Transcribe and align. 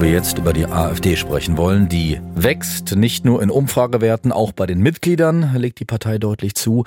Wir 0.00 0.12
jetzt 0.12 0.38
über 0.38 0.54
die 0.54 0.64
AfD 0.64 1.14
sprechen 1.14 1.58
wollen, 1.58 1.90
die 1.90 2.22
wächst 2.34 2.96
nicht 2.96 3.26
nur 3.26 3.42
in 3.42 3.50
Umfragewerten, 3.50 4.32
auch 4.32 4.52
bei 4.52 4.64
den 4.64 4.80
Mitgliedern 4.80 5.54
legt 5.54 5.78
die 5.78 5.84
Partei 5.84 6.16
deutlich 6.16 6.54
zu. 6.54 6.84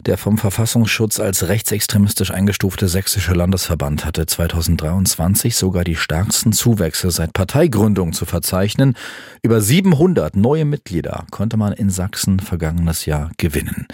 Der 0.00 0.18
vom 0.18 0.36
Verfassungsschutz 0.36 1.20
als 1.20 1.46
rechtsextremistisch 1.46 2.32
eingestufte 2.32 2.88
Sächsische 2.88 3.34
Landesverband 3.34 4.04
hatte 4.04 4.26
2023 4.26 5.54
sogar 5.54 5.84
die 5.84 5.94
stärksten 5.94 6.52
Zuwächse 6.52 7.12
seit 7.12 7.32
Parteigründung 7.32 8.12
zu 8.12 8.24
verzeichnen. 8.24 8.96
Über 9.42 9.60
700 9.60 10.34
neue 10.34 10.64
Mitglieder 10.64 11.24
konnte 11.30 11.56
man 11.56 11.72
in 11.72 11.90
Sachsen 11.90 12.40
vergangenes 12.40 13.06
Jahr 13.06 13.30
gewinnen. 13.36 13.86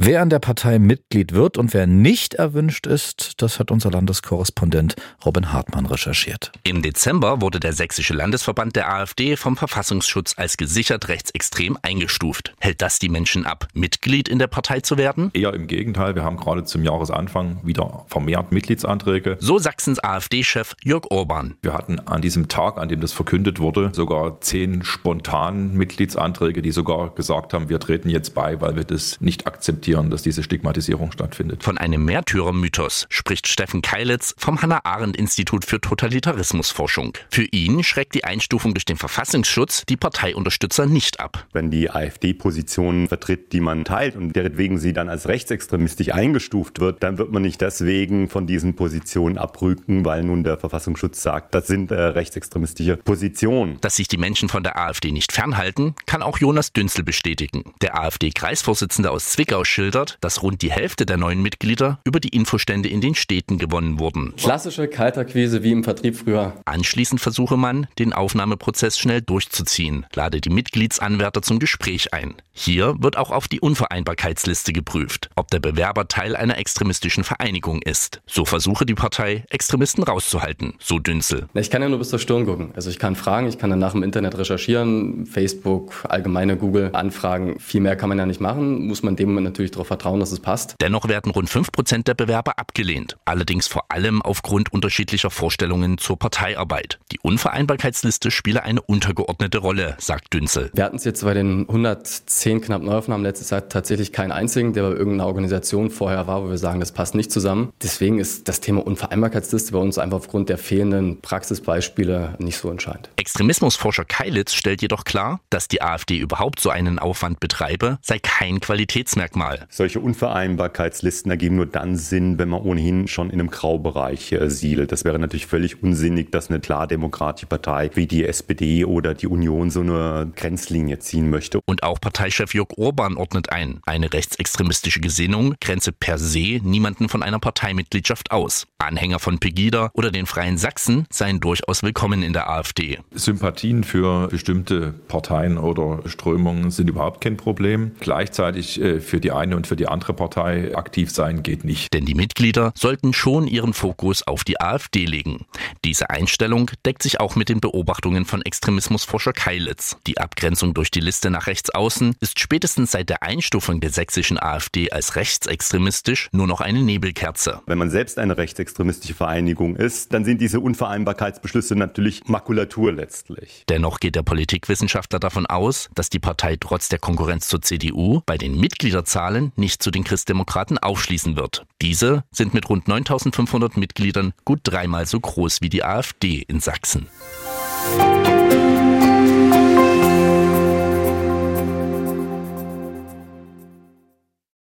Wer 0.00 0.22
an 0.22 0.30
der 0.30 0.38
Partei 0.38 0.78
Mitglied 0.78 1.32
wird 1.32 1.58
und 1.58 1.74
wer 1.74 1.88
nicht 1.88 2.34
erwünscht 2.34 2.86
ist, 2.86 3.42
das 3.42 3.58
hat 3.58 3.72
unser 3.72 3.90
Landeskorrespondent 3.90 4.94
Robin 5.26 5.52
Hartmann 5.52 5.86
recherchiert. 5.86 6.52
Im 6.62 6.82
Dezember 6.82 7.40
wurde 7.40 7.58
der 7.58 7.72
Sächsische 7.72 8.14
Landesverband 8.14 8.76
der 8.76 8.94
AfD 8.94 9.34
vom 9.34 9.56
Verfassungsschutz 9.56 10.34
als 10.36 10.56
gesichert 10.56 11.08
rechtsextrem 11.08 11.76
eingestuft. 11.82 12.54
Hält 12.60 12.80
das 12.80 13.00
die 13.00 13.08
Menschen 13.08 13.44
ab, 13.44 13.66
Mitglied 13.74 14.28
in 14.28 14.38
der 14.38 14.46
Partei 14.46 14.78
zu 14.78 14.98
werden? 14.98 15.32
Eher 15.34 15.52
im 15.52 15.66
Gegenteil, 15.66 16.14
wir 16.14 16.22
haben 16.22 16.36
gerade 16.36 16.62
zum 16.62 16.84
Jahresanfang 16.84 17.58
wieder 17.64 18.04
vermehrt 18.06 18.52
Mitgliedsanträge. 18.52 19.36
So 19.40 19.58
Sachsens 19.58 19.98
AfD-Chef 19.98 20.76
Jörg 20.80 21.10
Orban. 21.10 21.56
Wir 21.60 21.74
hatten 21.74 21.98
an 21.98 22.22
diesem 22.22 22.46
Tag, 22.46 22.78
an 22.78 22.88
dem 22.88 23.00
das 23.00 23.12
verkündet 23.12 23.58
wurde, 23.58 23.90
sogar 23.92 24.40
zehn 24.42 24.84
spontanen 24.84 25.74
Mitgliedsanträge, 25.74 26.62
die 26.62 26.70
sogar 26.70 27.12
gesagt 27.16 27.52
haben, 27.52 27.68
wir 27.68 27.80
treten 27.80 28.10
jetzt 28.10 28.36
bei, 28.36 28.60
weil 28.60 28.76
wir 28.76 28.84
das 28.84 29.20
nicht 29.20 29.48
akzeptieren 29.48 29.87
akzeptieren, 29.88 30.10
dass 30.10 30.22
diese 30.22 30.42
Stigmatisierung 30.42 31.12
stattfindet. 31.12 31.62
Von 31.62 31.78
einem 31.78 32.04
Märtyrermythos 32.04 33.06
spricht 33.08 33.48
Steffen 33.48 33.82
Keilitz 33.82 34.34
vom 34.36 34.60
Hannah-Arendt-Institut 34.60 35.64
für 35.64 35.80
Totalitarismusforschung. 35.80 37.12
Für 37.30 37.44
ihn 37.44 37.82
schreckt 37.82 38.14
die 38.14 38.24
Einstufung 38.24 38.74
durch 38.74 38.84
den 38.84 38.96
Verfassungsschutz 38.96 39.84
die 39.88 39.96
Parteiunterstützer 39.96 40.86
nicht 40.86 41.20
ab. 41.20 41.46
Wenn 41.52 41.70
die 41.70 41.90
AfD 41.90 42.34
Positionen 42.34 43.08
vertritt, 43.08 43.52
die 43.52 43.60
man 43.60 43.84
teilt 43.84 44.16
und 44.16 44.34
deretwegen 44.36 44.78
sie 44.78 44.92
dann 44.92 45.08
als 45.08 45.28
rechtsextremistisch 45.28 46.12
eingestuft 46.12 46.80
wird, 46.80 47.02
dann 47.02 47.18
wird 47.18 47.32
man 47.32 47.42
nicht 47.42 47.60
deswegen 47.60 48.28
von 48.28 48.46
diesen 48.46 48.74
Positionen 48.74 49.38
abrücken, 49.38 50.04
weil 50.04 50.22
nun 50.22 50.44
der 50.44 50.58
Verfassungsschutz 50.58 51.22
sagt, 51.22 51.54
das 51.54 51.66
sind 51.66 51.90
äh, 51.90 51.94
rechtsextremistische 51.94 52.96
Positionen. 52.96 53.78
Dass 53.80 53.96
sich 53.96 54.08
die 54.08 54.18
Menschen 54.18 54.48
von 54.48 54.62
der 54.62 54.78
AfD 54.78 55.12
nicht 55.12 55.32
fernhalten, 55.32 55.94
kann 56.06 56.22
auch 56.22 56.38
Jonas 56.38 56.72
Dünzel 56.72 57.04
bestätigen. 57.04 57.64
Der 57.80 57.98
AfD-Kreisvorsitzende 57.98 59.10
aus 59.10 59.30
Zwickau 59.30 59.64
schildert, 59.78 60.18
dass 60.20 60.42
rund 60.42 60.62
die 60.62 60.72
Hälfte 60.72 61.06
der 61.06 61.18
neuen 61.18 61.40
Mitglieder 61.40 62.00
über 62.02 62.18
die 62.18 62.30
Infostände 62.30 62.88
in 62.88 63.00
den 63.00 63.14
Städten 63.14 63.58
gewonnen 63.58 64.00
wurden. 64.00 64.34
Klassische 64.36 64.88
Kalterquise 64.88 65.62
wie 65.62 65.70
im 65.70 65.84
Vertrieb 65.84 66.16
früher. 66.16 66.54
Anschließend 66.64 67.20
versuche 67.20 67.56
man, 67.56 67.86
den 68.00 68.12
Aufnahmeprozess 68.12 68.98
schnell 68.98 69.22
durchzuziehen, 69.22 70.04
lade 70.16 70.40
die 70.40 70.50
Mitgliedsanwärter 70.50 71.42
zum 71.42 71.60
Gespräch 71.60 72.12
ein. 72.12 72.34
Hier 72.60 72.96
wird 72.98 73.16
auch 73.16 73.30
auf 73.30 73.46
die 73.46 73.60
Unvereinbarkeitsliste 73.60 74.72
geprüft, 74.72 75.30
ob 75.36 75.48
der 75.48 75.60
Bewerber 75.60 76.08
Teil 76.08 76.34
einer 76.34 76.58
extremistischen 76.58 77.22
Vereinigung 77.22 77.80
ist. 77.82 78.20
So 78.26 78.44
versuche 78.44 78.84
die 78.84 78.96
Partei, 78.96 79.44
Extremisten 79.48 80.02
rauszuhalten, 80.02 80.74
so 80.80 80.98
Dünzel. 80.98 81.46
Ich 81.54 81.70
kann 81.70 81.82
ja 81.82 81.88
nur 81.88 82.00
bis 82.00 82.08
zur 82.08 82.18
Stirn 82.18 82.46
gucken. 82.46 82.72
Also 82.74 82.90
ich 82.90 82.98
kann 82.98 83.14
fragen, 83.14 83.46
ich 83.46 83.58
kann 83.58 83.70
danach 83.70 83.94
im 83.94 84.02
Internet 84.02 84.36
recherchieren, 84.36 85.24
Facebook, 85.24 86.04
allgemeine 86.08 86.56
Google 86.56 86.90
Anfragen. 86.94 87.60
Viel 87.60 87.80
mehr 87.80 87.94
kann 87.94 88.08
man 88.08 88.18
ja 88.18 88.26
nicht 88.26 88.40
machen, 88.40 88.88
muss 88.88 89.04
man 89.04 89.14
dem 89.14 89.40
natürlich 89.40 89.70
darauf 89.70 89.86
vertrauen, 89.86 90.18
dass 90.18 90.32
es 90.32 90.40
passt. 90.40 90.74
Dennoch 90.80 91.06
werden 91.06 91.30
rund 91.30 91.48
5% 91.48 92.02
der 92.02 92.14
Bewerber 92.14 92.58
abgelehnt. 92.58 93.18
Allerdings 93.24 93.68
vor 93.68 93.92
allem 93.92 94.20
aufgrund 94.20 94.72
unterschiedlicher 94.72 95.30
Vorstellungen 95.30 95.96
zur 95.96 96.18
Parteiarbeit. 96.18 96.98
Die 97.12 97.20
Unvereinbarkeitsliste 97.20 98.32
spiele 98.32 98.64
eine 98.64 98.82
untergeordnete 98.82 99.58
Rolle, 99.58 99.94
sagt 100.00 100.34
Dünzel. 100.34 100.72
Wir 100.74 100.82
hatten 100.82 100.96
es 100.96 101.04
jetzt 101.04 101.22
bei 101.22 101.34
den 101.34 101.60
110 101.68 102.47
knapp 102.56 102.82
Neuaufnahmen 102.82 103.24
letztes 103.24 103.50
Jahr 103.50 103.68
tatsächlich 103.68 104.12
keinen 104.12 104.32
einzigen, 104.32 104.72
der 104.72 104.82
bei 104.82 104.96
irgendeiner 104.96 105.26
Organisation 105.26 105.90
vorher 105.90 106.26
war, 106.26 106.42
wo 106.42 106.48
wir 106.48 106.58
sagen, 106.58 106.80
das 106.80 106.92
passt 106.92 107.14
nicht 107.14 107.30
zusammen. 107.30 107.72
Deswegen 107.82 108.18
ist 108.18 108.48
das 108.48 108.60
Thema 108.60 108.86
Unvereinbarkeitsliste 108.86 109.72
bei 109.72 109.78
uns 109.78 109.98
einfach 109.98 110.16
aufgrund 110.18 110.48
der 110.48 110.58
fehlenden 110.58 111.20
Praxisbeispiele 111.20 112.34
nicht 112.38 112.56
so 112.56 112.70
entscheidend. 112.70 113.10
Extremismusforscher 113.16 114.04
Keilitz 114.04 114.54
stellt 114.54 114.80
jedoch 114.80 115.04
klar, 115.04 115.40
dass 115.50 115.68
die 115.68 115.82
AfD 115.82 116.16
überhaupt 116.16 116.60
so 116.60 116.70
einen 116.70 116.98
Aufwand 116.98 117.40
betreibe, 117.40 117.98
sei 118.00 118.18
kein 118.18 118.60
Qualitätsmerkmal. 118.60 119.66
Solche 119.68 120.00
Unvereinbarkeitslisten 120.00 121.30
ergeben 121.30 121.56
nur 121.56 121.66
dann 121.66 121.96
Sinn, 121.96 122.38
wenn 122.38 122.48
man 122.48 122.62
ohnehin 122.62 123.08
schon 123.08 123.30
in 123.30 123.40
einem 123.40 123.50
Graubereich 123.50 124.32
äh, 124.32 124.48
siedelt. 124.48 124.92
Das 124.92 125.04
wäre 125.04 125.18
natürlich 125.18 125.46
völlig 125.46 125.82
unsinnig, 125.82 126.32
dass 126.32 126.48
eine 126.48 126.60
klar 126.60 126.86
demokratische 126.86 127.46
Partei 127.46 127.90
wie 127.94 128.06
die 128.06 128.24
SPD 128.24 128.84
oder 128.84 129.14
die 129.14 129.26
Union 129.26 129.70
so 129.70 129.80
eine 129.80 130.30
Grenzlinie 130.34 130.98
ziehen 130.98 131.28
möchte. 131.28 131.60
Und 131.66 131.82
auch 131.82 132.00
Parteichef 132.38 132.54
Jörg 132.54 132.68
Orban 132.76 133.16
ordnet 133.16 133.50
ein. 133.50 133.80
Eine 133.84 134.12
rechtsextremistische 134.12 135.00
Gesinnung 135.00 135.56
grenze 135.60 135.90
per 135.90 136.18
se 136.18 136.60
niemanden 136.62 137.08
von 137.08 137.24
einer 137.24 137.40
Parteimitgliedschaft 137.40 138.30
aus. 138.30 138.66
Anhänger 138.78 139.18
von 139.18 139.40
Pegida 139.40 139.90
oder 139.92 140.12
den 140.12 140.26
Freien 140.26 140.56
Sachsen 140.56 141.06
seien 141.10 141.40
durchaus 141.40 141.82
willkommen 141.82 142.22
in 142.22 142.32
der 142.32 142.48
AfD. 142.48 143.00
Sympathien 143.12 143.82
für 143.82 144.28
bestimmte 144.28 144.94
Parteien 145.08 145.58
oder 145.58 146.02
Strömungen 146.06 146.70
sind 146.70 146.88
überhaupt 146.88 147.20
kein 147.20 147.36
Problem. 147.36 147.92
Gleichzeitig 147.98 148.80
äh, 148.80 149.00
für 149.00 149.18
die 149.18 149.32
eine 149.32 149.56
und 149.56 149.66
für 149.66 149.74
die 149.74 149.88
andere 149.88 150.14
Partei 150.14 150.76
aktiv 150.76 151.10
sein 151.10 151.42
geht 151.42 151.64
nicht. 151.64 151.92
Denn 151.92 152.04
die 152.04 152.14
Mitglieder 152.14 152.72
sollten 152.76 153.12
schon 153.12 153.48
ihren 153.48 153.72
Fokus 153.72 154.24
auf 154.24 154.44
die 154.44 154.60
AfD 154.60 155.06
legen. 155.06 155.44
Diese 155.84 156.10
Einstellung 156.10 156.70
deckt 156.86 157.02
sich 157.02 157.18
auch 157.18 157.34
mit 157.34 157.48
den 157.48 157.60
Beobachtungen 157.60 158.26
von 158.26 158.42
Extremismusforscher 158.42 159.32
Keilitz. 159.32 159.96
Die 160.06 160.18
Abgrenzung 160.18 160.72
durch 160.72 160.92
die 160.92 161.00
Liste 161.00 161.30
nach 161.30 161.48
rechts 161.48 161.70
außen 161.70 162.14
ist 162.20 162.27
spätestens 162.36 162.90
seit 162.90 163.08
der 163.10 163.22
Einstufung 163.22 163.80
der 163.80 163.90
sächsischen 163.90 164.38
AfD 164.42 164.90
als 164.90 165.14
rechtsextremistisch 165.14 166.28
nur 166.32 166.46
noch 166.46 166.60
eine 166.60 166.82
Nebelkerze. 166.82 167.60
Wenn 167.66 167.78
man 167.78 167.90
selbst 167.90 168.18
eine 168.18 168.36
rechtsextremistische 168.36 169.14
Vereinigung 169.14 169.76
ist, 169.76 170.12
dann 170.12 170.24
sind 170.24 170.40
diese 170.40 170.60
Unvereinbarkeitsbeschlüsse 170.60 171.76
natürlich 171.76 172.24
Makulatur 172.26 172.92
letztlich. 172.92 173.64
Dennoch 173.68 174.00
geht 174.00 174.16
der 174.16 174.22
Politikwissenschaftler 174.22 175.20
davon 175.20 175.46
aus, 175.46 175.90
dass 175.94 176.10
die 176.10 176.18
Partei 176.18 176.56
trotz 176.58 176.88
der 176.88 176.98
Konkurrenz 176.98 177.48
zur 177.48 177.62
CDU 177.62 178.22
bei 178.26 178.36
den 178.36 178.58
Mitgliederzahlen 178.58 179.28
Zahlen 179.28 179.52
nicht 179.56 179.82
zu 179.82 179.90
den 179.90 180.04
Christdemokraten 180.04 180.78
aufschließen 180.78 181.36
wird. 181.36 181.66
Diese 181.82 182.24
sind 182.30 182.54
mit 182.54 182.68
rund 182.68 182.88
9500 182.88 183.76
Mitgliedern 183.76 184.32
gut 184.44 184.60
dreimal 184.62 185.06
so 185.06 185.20
groß 185.20 185.60
wie 185.60 185.68
die 185.68 185.84
AfD 185.84 186.44
in 186.46 186.60
Sachsen. 186.60 187.08